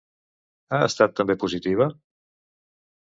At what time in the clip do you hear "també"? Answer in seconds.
1.19-1.37